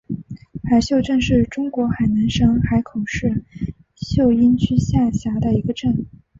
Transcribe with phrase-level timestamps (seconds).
[0.63, 3.45] 海秀镇是中国海南省海口市
[3.95, 6.07] 秀英区下辖的一个镇。